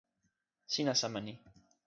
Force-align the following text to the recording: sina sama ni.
sina 0.73 0.93
sama 1.01 1.19
ni. 1.25 1.33